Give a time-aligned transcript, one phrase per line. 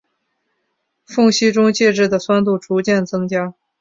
[1.05, 3.53] 缝隙中介质的酸度逐渐增加。